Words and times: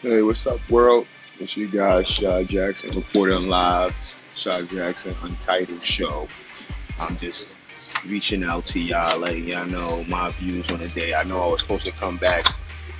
Hey, 0.00 0.22
what's 0.22 0.46
up, 0.46 0.60
world? 0.70 1.08
It's 1.40 1.56
you 1.56 1.66
guys, 1.66 2.06
Shaw 2.06 2.44
Jackson, 2.44 2.90
reporting 2.92 3.48
live. 3.48 3.92
Shaw 4.36 4.56
Jackson 4.72 5.12
Untitled 5.24 5.82
Show. 5.84 6.28
I'm 7.00 7.16
just 7.16 7.52
reaching 8.06 8.44
out 8.44 8.64
to 8.66 8.80
y'all, 8.80 9.18
letting 9.18 9.48
y'all 9.48 9.66
know 9.66 10.04
my 10.06 10.30
views 10.30 10.70
on 10.70 10.78
the 10.78 10.92
day. 10.94 11.14
I 11.14 11.24
know 11.24 11.42
I 11.42 11.48
was 11.48 11.62
supposed 11.62 11.84
to 11.86 11.90
come 11.90 12.16
back 12.16 12.46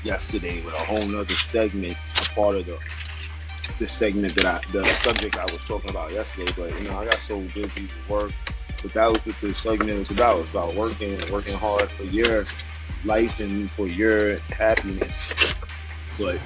yesterday 0.03 0.61
with 0.65 0.75
a 0.75 0.79
whole 0.79 1.09
nother 1.13 1.35
segment, 1.35 1.97
a 2.21 2.35
part 2.35 2.57
of 2.57 2.67
the 2.67 2.77
the 3.79 3.87
segment 3.87 4.35
that 4.35 4.47
I, 4.47 4.73
the 4.73 4.83
subject 4.83 5.39
I 5.39 5.45
was 5.45 5.65
talking 5.65 5.91
about 5.91 6.11
yesterday, 6.11 6.53
but 6.57 6.77
you 6.83 6.89
know, 6.89 6.99
I 6.99 7.05
got 7.05 7.15
so 7.15 7.39
busy 7.39 7.83
with 7.83 8.09
work. 8.09 8.33
But 8.83 8.93
that 8.95 9.07
was 9.07 9.25
what 9.25 9.41
the 9.41 9.55
segment 9.55 10.01
was 10.01 10.11
about. 10.11 10.35
Was 10.35 10.51
about 10.51 10.75
working 10.75 11.17
working 11.31 11.55
hard 11.59 11.93
for 11.93 12.03
your 12.03 12.45
life 13.05 13.39
and 13.39 13.71
for 13.71 13.87
your 13.87 14.37
happiness. 14.51 15.55
But 16.19 16.41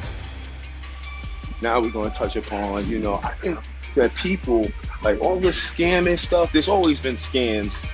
now 1.63 1.81
we're 1.81 1.91
going 1.91 2.11
to 2.11 2.17
touch 2.17 2.37
upon, 2.37 2.85
you 2.87 2.99
know, 2.99 3.15
I 3.15 3.33
think 3.33 3.59
that 3.95 4.15
people, 4.15 4.71
like 5.03 5.21
all 5.21 5.39
this 5.39 5.57
scamming 5.57 6.19
stuff, 6.19 6.53
there's 6.53 6.69
always 6.69 7.03
been 7.03 7.17
scams 7.17 7.89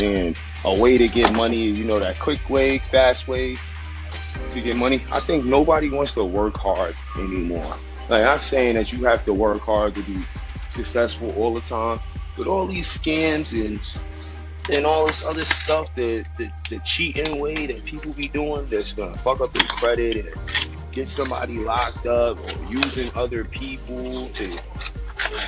and 0.00 0.36
a 0.64 0.82
way 0.82 0.98
to 0.98 1.08
get 1.08 1.32
money, 1.34 1.64
you 1.64 1.84
know, 1.84 1.98
that 1.98 2.18
quick 2.18 2.50
way, 2.50 2.78
fast 2.78 3.28
way 3.28 3.56
to 4.50 4.60
get 4.60 4.76
money. 4.76 4.96
I 5.12 5.20
think 5.20 5.44
nobody 5.44 5.90
wants 5.90 6.14
to 6.14 6.24
work 6.24 6.56
hard 6.56 6.96
anymore. 7.16 7.64
Like, 8.10 8.24
I'm 8.24 8.38
saying 8.38 8.74
that 8.74 8.92
you 8.92 9.04
have 9.04 9.24
to 9.24 9.34
work 9.34 9.60
hard 9.60 9.94
to 9.94 10.00
be 10.00 10.18
successful 10.70 11.32
all 11.36 11.54
the 11.54 11.60
time, 11.60 12.00
but 12.36 12.46
all 12.46 12.66
these 12.66 12.86
scams 12.86 13.52
and 13.52 13.80
and 14.74 14.86
all 14.86 15.06
this 15.06 15.26
other 15.26 15.44
stuff, 15.44 15.94
the, 15.94 16.24
the, 16.38 16.50
the 16.70 16.78
cheating 16.80 17.38
way 17.38 17.54
that 17.54 17.84
people 17.84 18.12
be 18.14 18.28
doing 18.28 18.64
that's 18.66 18.94
gonna 18.94 19.16
fuck 19.18 19.40
up 19.40 19.54
your 19.54 19.64
credit 19.64 20.16
and 20.16 20.73
get 20.94 21.08
somebody 21.08 21.58
locked 21.58 22.06
up 22.06 22.38
or 22.38 22.64
using 22.64 23.10
other 23.16 23.44
people 23.44 24.10
to 24.10 24.44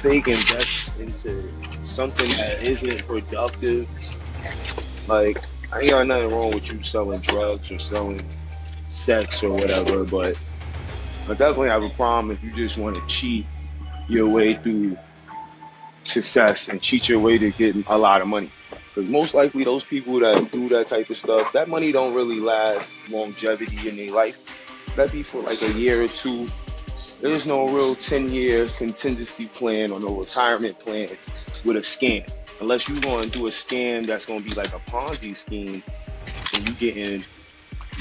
fake 0.02 0.26
invest 0.26 1.00
into 1.00 1.48
something 1.82 2.28
that 2.28 2.62
isn't 2.62 3.06
productive. 3.06 3.88
Like, 5.06 5.38
I 5.72 5.80
ain't 5.80 5.90
got 5.90 6.06
nothing 6.06 6.30
wrong 6.30 6.50
with 6.50 6.72
you 6.72 6.82
selling 6.82 7.20
drugs 7.20 7.70
or 7.70 7.78
selling 7.78 8.24
sex 8.90 9.44
or 9.44 9.52
whatever, 9.52 10.04
but 10.04 10.36
I 11.24 11.34
definitely 11.34 11.68
have 11.68 11.84
a 11.84 11.90
problem 11.90 12.32
if 12.32 12.42
you 12.42 12.52
just 12.52 12.78
want 12.78 12.96
to 12.96 13.06
cheat 13.06 13.46
your 14.08 14.28
way 14.28 14.54
through 14.54 14.96
success 16.04 16.68
and 16.68 16.80
cheat 16.80 17.08
your 17.08 17.20
way 17.20 17.38
to 17.38 17.50
getting 17.52 17.84
a 17.88 17.98
lot 17.98 18.20
of 18.20 18.28
money. 18.28 18.50
Because 18.70 19.10
most 19.10 19.34
likely 19.34 19.64
those 19.64 19.84
people 19.84 20.20
that 20.20 20.50
do 20.50 20.68
that 20.70 20.86
type 20.86 21.10
of 21.10 21.16
stuff, 21.16 21.52
that 21.52 21.68
money 21.68 21.92
don't 21.92 22.14
really 22.14 22.40
last 22.40 23.10
longevity 23.10 23.88
in 23.88 23.96
their 23.96 24.12
life. 24.12 24.38
That 24.96 25.12
be 25.12 25.22
for 25.22 25.42
like 25.42 25.60
a 25.62 25.72
year 25.72 26.02
or 26.02 26.08
two. 26.08 26.48
There's 27.20 27.46
no 27.46 27.68
real 27.68 27.94
10 27.94 28.30
year 28.32 28.64
contingency 28.78 29.46
plan 29.46 29.92
or 29.92 30.00
no 30.00 30.18
retirement 30.18 30.78
plan 30.78 31.10
with 31.10 31.76
a 31.76 31.80
scam. 31.80 32.26
Unless 32.60 32.88
you're 32.88 33.00
going 33.00 33.24
to 33.24 33.28
do 33.28 33.46
a 33.46 33.50
scam 33.50 34.06
that's 34.06 34.24
going 34.24 34.38
to 34.40 34.44
be 34.44 34.54
like 34.54 34.68
a 34.68 34.78
Ponzi 34.90 35.36
scheme 35.36 35.82
and 36.54 36.68
you 36.68 36.74
getting 36.74 37.24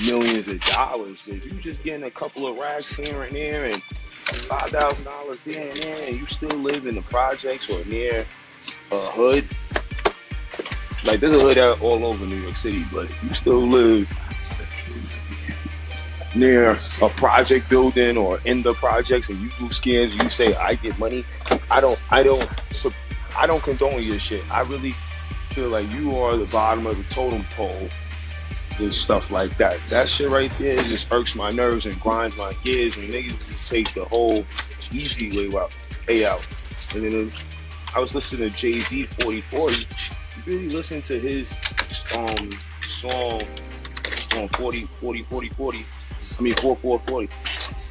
millions 0.06 0.48
of 0.48 0.62
dollars. 0.62 1.28
If 1.28 1.46
you 1.46 1.60
just 1.62 1.84
getting 1.84 2.04
a 2.04 2.12
couple 2.12 2.48
of 2.48 2.58
racks 2.58 2.96
here 2.96 3.24
and 3.24 3.36
there 3.36 3.66
and 3.66 3.84
five 3.84 4.70
thousand 4.70 5.06
dollars 5.06 5.44
here 5.44 5.68
and 5.68 5.78
there, 5.78 6.08
and 6.08 6.16
you 6.16 6.26
still 6.26 6.58
live 6.58 6.88
in 6.88 6.96
the 6.96 7.02
projects 7.02 7.70
or 7.70 7.86
near 7.86 8.26
a 8.92 9.00
hood, 9.00 9.46
like 11.06 11.20
there's 11.20 11.34
a 11.34 11.40
hood 11.40 11.58
out 11.58 11.82
all 11.82 12.06
over 12.06 12.26
New 12.26 12.42
York 12.42 12.56
City, 12.58 12.86
but 12.92 13.10
if 13.10 13.24
you 13.24 13.34
still 13.34 13.60
live 13.60 14.10
near 16.36 16.72
a 16.72 17.10
project 17.10 17.70
building 17.70 18.18
or 18.18 18.40
in 18.46 18.62
the 18.62 18.74
projects 18.74 19.30
and 19.30 19.40
you 19.40 19.50
do 19.58 19.66
scams, 19.66 20.22
you 20.22 20.30
say 20.30 20.56
I 20.56 20.76
get 20.76 20.98
money. 21.00 21.26
I 21.72 21.82
don't. 21.82 22.02
I 22.12 22.24
don't. 22.24 22.48
I 23.38 23.48
don't 23.48 23.64
condone 23.64 24.02
your 24.02 24.20
shit. 24.20 24.50
I 24.52 24.62
really 24.64 24.96
feel 25.54 25.70
like 25.70 25.90
you 25.94 26.18
are 26.18 26.38
the 26.38 26.46
bottom 26.46 26.86
of 26.86 26.98
the 26.98 27.14
totem 27.14 27.46
pole 27.56 27.90
and 28.80 28.94
stuff 28.94 29.32
like 29.32 29.56
that. 29.58 29.80
That 29.82 30.08
shit 30.08 30.30
right 30.30 30.52
there 30.60 30.78
just 30.78 31.12
irks 31.12 31.36
my 31.36 31.52
nerves 31.52 31.86
and 31.86 32.00
grinds 32.00 32.38
my 32.38 32.54
gears 32.64 32.98
and 32.98 33.10
niggas 33.10 33.48
just 33.48 33.72
take 33.72 33.94
the 33.94 34.06
whole 34.06 34.46
easy 34.92 35.32
way 35.32 35.58
out. 35.58 35.90
Way 36.08 36.26
out. 36.26 36.48
And 36.94 37.04
then 37.04 37.32
I 37.96 38.00
was 38.00 38.14
listening 38.14 38.50
to 38.50 38.56
Jay 38.56 38.78
Z 38.78 39.04
4040. 39.04 39.88
You 40.36 40.44
really 40.46 40.70
listen 40.70 41.02
to 41.04 41.20
his 41.20 41.58
um 42.18 42.50
song 42.82 43.42
on 44.38 44.48
40 44.50 44.82
40 44.82 45.24
40 45.24 45.50
40. 45.50 45.86
I 46.40 46.42
mean 46.42 46.54
4 46.54 46.76
4 46.76 47.00
40. 47.00 47.30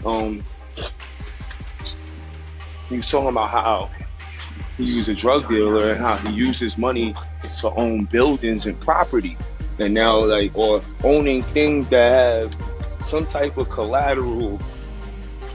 Um, 0.06 0.44
he 2.88 2.96
was 2.96 3.10
talking 3.10 3.28
about 3.28 3.50
how 3.50 3.90
he 4.76 4.82
was 4.82 5.08
a 5.08 5.14
drug 5.14 5.48
dealer 5.48 5.92
and 5.92 6.00
how 6.00 6.16
he 6.16 6.34
used 6.34 6.60
his 6.60 6.76
money 6.76 7.14
to 7.60 7.70
own 7.72 8.04
buildings 8.04 8.66
and 8.66 8.78
property 8.80 9.36
and 9.78 9.94
now 9.94 10.24
like 10.24 10.56
or 10.56 10.82
owning 11.02 11.42
things 11.42 11.88
that 11.90 12.10
have 12.10 13.06
some 13.06 13.26
type 13.26 13.56
of 13.56 13.68
collateral 13.70 14.58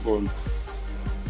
from 0.02 0.28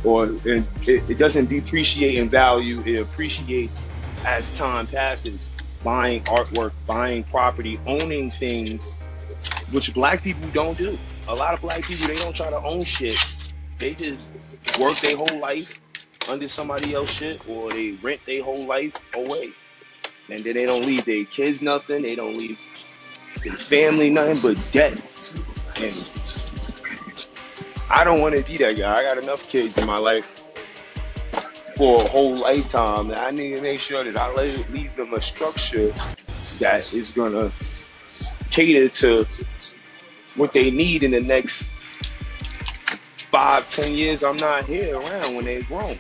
or 0.05 0.31
it, 0.45 0.65
it 0.87 1.19
doesn't 1.19 1.49
depreciate 1.49 2.17
in 2.17 2.29
value 2.29 2.83
it 2.87 3.01
appreciates 3.01 3.89
as 4.27 4.53
time 4.53 4.87
passes 4.87 5.51
buying 5.85 6.23
artwork 6.25 6.73
buying 6.87 7.23
property 7.25 7.79
owning 7.87 8.31
things 8.31 9.00
which 9.73 9.95
black 9.95 10.23
people 10.23 10.49
don't 10.51 10.77
do 10.77 10.97
a 11.29 11.35
lot 11.35 11.55
of 11.55 11.61
black 11.61 11.83
people 11.83 12.07
they 12.07 12.17
don't 12.17 12.35
try 12.35 12.51
to 12.51 12.61
own 12.63 12.85
shit 12.85 13.17
they 13.79 13.95
just 13.95 14.79
work 14.79 14.97
their 14.99 15.17
whole 15.17 15.39
life 15.41 15.81
under 16.31 16.49
somebody 16.49 16.95
else 16.95 17.11
shit 17.11 17.49
or 17.49 17.71
they 17.71 17.93
rent 18.03 18.21
their 18.27 18.43
whole 18.43 18.67
life 18.67 18.95
away 19.15 19.51
and 20.29 20.45
then 20.45 20.55
they 20.55 20.67
don't 20.67 20.85
leave 20.87 21.05
their 21.05 21.25
kids 21.25 21.63
nothing 21.63 22.03
they 22.03 22.15
don't 22.15 22.37
leave 22.37 22.59
their 23.45 23.53
family 23.53 24.11
nothing 24.11 24.51
but 24.51 24.71
debt 24.73 24.93
and 25.81 26.11
I 27.93 28.05
don't 28.05 28.21
want 28.21 28.37
to 28.37 28.45
be 28.45 28.57
that 28.59 28.77
guy. 28.77 28.99
I 28.99 29.03
got 29.03 29.19
enough 29.19 29.49
kids 29.49 29.77
in 29.77 29.85
my 29.85 29.99
life 29.99 30.53
for 31.77 32.01
a 32.01 32.09
whole 32.09 32.37
lifetime. 32.37 33.11
And 33.11 33.19
I 33.19 33.33
need 33.33 33.57
to 33.57 33.63
make 33.63 33.81
sure 33.81 34.05
that 34.05 34.17
I 34.17 34.33
leave 34.33 34.95
them 34.95 35.13
a 35.13 35.21
structure 35.21 35.89
that 36.61 36.93
is 36.95 37.11
gonna 37.11 37.51
cater 38.51 38.89
to 38.89 39.27
what 40.37 40.53
they 40.53 40.71
need 40.71 41.03
in 41.03 41.11
the 41.11 41.21
next 41.21 41.71
five, 43.31 43.69
ten 43.69 43.95
years. 43.95 44.23
I'm 44.23 44.37
not 44.37 44.65
here 44.65 44.97
around 44.97 45.35
when 45.35 45.45
they're 45.45 45.63
grown. 45.63 45.99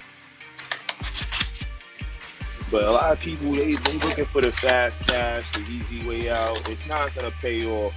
But 2.72 2.84
a 2.84 2.90
lot 2.92 3.12
of 3.12 3.20
people 3.20 3.52
they 3.52 3.74
they 3.74 3.92
looking 3.98 4.26
for 4.26 4.40
the 4.40 4.52
fast 4.52 5.08
cash, 5.08 5.50
the 5.52 5.60
easy 5.60 6.06
way 6.06 6.30
out. 6.30 6.68
It's 6.68 6.88
not 6.88 7.14
gonna 7.14 7.32
pay 7.40 7.66
off 7.66 7.94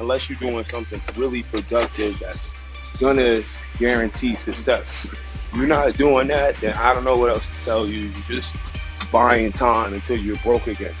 unless 0.00 0.30
you're 0.30 0.38
doing 0.38 0.64
something 0.64 1.00
really 1.16 1.42
productive 1.44 2.18
that's 2.18 2.52
gonna 3.00 3.42
guarantee 3.78 4.36
success. 4.36 5.38
You're 5.54 5.66
not 5.66 5.96
doing 5.96 6.28
that, 6.28 6.56
then 6.56 6.74
I 6.74 6.94
don't 6.94 7.04
know 7.04 7.16
what 7.16 7.30
else 7.30 7.58
to 7.58 7.64
tell 7.64 7.86
you. 7.86 8.08
You're 8.28 8.40
just 8.40 8.54
buying 9.12 9.52
time 9.52 9.94
until 9.94 10.16
you're 10.16 10.38
broke 10.38 10.66
again. 10.66 10.94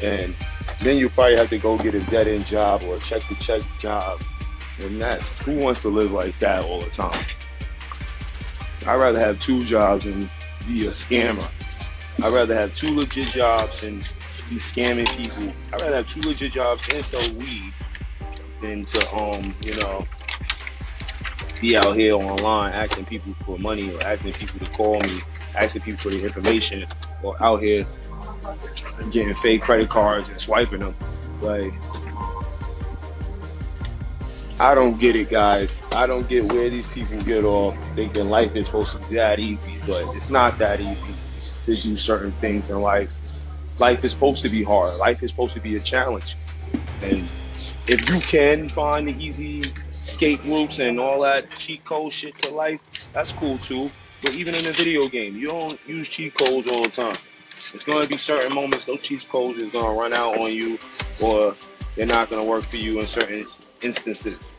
And 0.00 0.34
then 0.80 0.96
you 0.96 1.08
probably 1.08 1.36
have 1.36 1.50
to 1.50 1.58
go 1.58 1.76
get 1.76 1.94
a 1.94 2.00
dead 2.00 2.26
end 2.26 2.46
job 2.46 2.82
or 2.84 2.96
a 2.96 2.98
check 3.00 3.22
to 3.24 3.34
check 3.36 3.62
job. 3.78 4.20
And 4.80 5.00
that 5.00 5.20
who 5.20 5.58
wants 5.58 5.82
to 5.82 5.88
live 5.88 6.12
like 6.12 6.38
that 6.38 6.64
all 6.64 6.80
the 6.80 6.90
time? 6.90 7.22
I'd 8.86 8.96
rather 8.96 9.18
have 9.18 9.40
two 9.40 9.64
jobs 9.64 10.06
and 10.06 10.30
be 10.66 10.74
a 10.74 10.88
scammer. 10.88 11.54
I'd 12.24 12.34
rather 12.34 12.54
have 12.54 12.74
two 12.74 12.94
legit 12.96 13.28
jobs 13.28 13.82
and 13.82 14.00
be 14.48 14.56
scamming 14.56 15.08
people. 15.16 15.54
I'd 15.72 15.82
rather 15.82 15.96
have 15.96 16.08
two 16.08 16.26
legit 16.26 16.52
jobs 16.52 16.88
and 16.94 17.04
sell 17.04 17.34
weed 17.34 17.74
than 18.62 18.84
to 18.86 19.14
um, 19.16 19.54
you 19.64 19.74
know, 19.80 20.06
be 21.60 21.76
out 21.76 21.94
here 21.94 22.14
online 22.14 22.72
asking 22.72 23.04
people 23.04 23.34
for 23.44 23.58
money 23.58 23.92
or 23.92 24.02
asking 24.04 24.32
people 24.32 24.58
to 24.60 24.70
call 24.72 24.98
me, 25.00 25.20
asking 25.54 25.82
people 25.82 26.00
for 26.00 26.08
the 26.08 26.24
information, 26.24 26.86
or 27.22 27.42
out 27.42 27.62
here 27.62 27.86
getting 29.10 29.34
fake 29.34 29.62
credit 29.62 29.88
cards 29.88 30.28
and 30.28 30.40
swiping 30.40 30.80
them. 30.80 30.94
Like, 31.40 31.72
I 34.60 34.74
don't 34.74 35.00
get 35.00 35.16
it, 35.16 35.30
guys. 35.30 35.82
I 35.92 36.06
don't 36.06 36.28
get 36.28 36.44
where 36.44 36.68
these 36.68 36.86
people 36.88 37.22
get 37.22 37.44
off 37.44 37.78
thinking 37.94 38.28
life 38.28 38.54
is 38.54 38.66
supposed 38.66 38.92
to 38.92 38.98
be 39.08 39.14
that 39.16 39.38
easy, 39.38 39.74
but 39.86 40.02
it's 40.14 40.30
not 40.30 40.58
that 40.58 40.80
easy 40.80 41.14
to 41.64 41.88
do 41.88 41.96
certain 41.96 42.30
things 42.32 42.70
in 42.70 42.80
life. 42.80 43.10
Life 43.80 44.04
is 44.04 44.10
supposed 44.10 44.44
to 44.44 44.50
be 44.50 44.62
hard. 44.62 44.88
Life 45.00 45.22
is 45.22 45.30
supposed 45.30 45.54
to 45.54 45.60
be 45.60 45.74
a 45.74 45.78
challenge. 45.78 46.36
And 47.02 47.26
if 47.86 48.08
you 48.10 48.20
can 48.20 48.68
find 48.68 49.08
the 49.08 49.12
easy 49.12 49.60
escape 49.88 50.44
routes 50.44 50.78
and 50.78 51.00
all 51.00 51.22
that 51.22 51.50
cheat 51.50 51.82
code 51.84 52.12
shit 52.12 52.36
to 52.40 52.50
life, 52.50 52.80
that's 53.14 53.32
cool 53.32 53.56
too. 53.56 53.88
But 54.22 54.36
even 54.36 54.54
in 54.54 54.66
a 54.66 54.72
video 54.72 55.08
game, 55.08 55.36
you 55.36 55.48
don't 55.48 55.78
use 55.88 56.08
cheat 56.08 56.34
codes 56.34 56.68
all 56.68 56.82
the 56.82 56.90
time. 56.90 57.16
It's 57.52 57.84
gonna 57.84 58.06
be 58.06 58.16
certain 58.16 58.54
moments 58.54 58.86
those 58.86 59.00
cheat 59.00 59.28
codes 59.28 59.58
is 59.58 59.72
gonna 59.72 59.98
run 59.98 60.12
out 60.12 60.38
on 60.38 60.52
you, 60.52 60.78
or 61.22 61.54
they're 61.96 62.06
not 62.06 62.30
gonna 62.30 62.48
work 62.48 62.64
for 62.64 62.76
you 62.76 62.98
in 62.98 63.04
certain 63.04 63.46
instances. 63.82 64.54